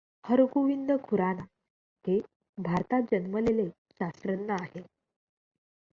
[0.23, 1.43] हरगोविंद खुराना
[2.05, 2.19] हे
[2.57, 3.67] भारतात जन्मलेले
[3.91, 4.83] शास्त्रज्ञ आहेत.